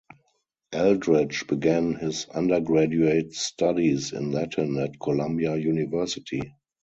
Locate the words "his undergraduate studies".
1.93-4.13